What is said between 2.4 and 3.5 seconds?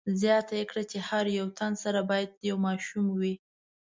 یو ماشوم وي.